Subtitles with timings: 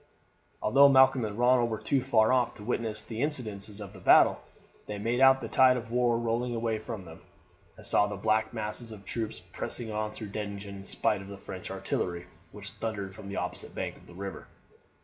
[0.63, 4.41] Although Malcolm and Ronald were too far off to witness the incidents of the battle,
[4.87, 7.21] they made out the tide of war rolling away from them,
[7.77, 11.37] and saw the black masses of troops pressing on through Dettingen in spite of the
[11.37, 14.47] French artillery which thundered from the opposite bank of the river.